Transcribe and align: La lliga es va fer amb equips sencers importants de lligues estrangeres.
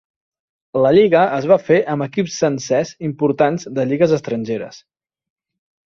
La 0.85 0.91
lliga 0.97 1.25
es 1.41 1.45
va 1.51 1.59
fer 1.67 1.77
amb 1.95 2.07
equips 2.07 2.39
sencers 2.47 2.97
importants 3.13 3.71
de 3.79 3.89
lligues 3.93 4.21
estrangeres. 4.23 4.85